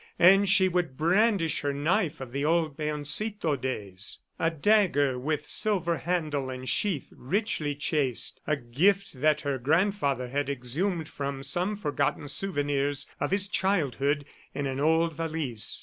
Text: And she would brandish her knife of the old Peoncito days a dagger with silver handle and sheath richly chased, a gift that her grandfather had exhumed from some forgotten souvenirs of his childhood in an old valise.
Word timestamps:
And 0.17 0.49
she 0.49 0.67
would 0.67 0.97
brandish 0.97 1.61
her 1.61 1.73
knife 1.73 2.19
of 2.19 2.31
the 2.31 2.43
old 2.43 2.75
Peoncito 2.75 3.55
days 3.55 4.17
a 4.39 4.49
dagger 4.49 5.19
with 5.19 5.47
silver 5.47 5.97
handle 5.99 6.49
and 6.49 6.67
sheath 6.67 7.09
richly 7.15 7.75
chased, 7.75 8.39
a 8.47 8.55
gift 8.55 9.21
that 9.21 9.41
her 9.41 9.59
grandfather 9.59 10.29
had 10.29 10.49
exhumed 10.49 11.07
from 11.07 11.43
some 11.43 11.75
forgotten 11.75 12.27
souvenirs 12.27 13.05
of 13.19 13.29
his 13.29 13.47
childhood 13.47 14.25
in 14.55 14.65
an 14.65 14.79
old 14.79 15.13
valise. 15.13 15.79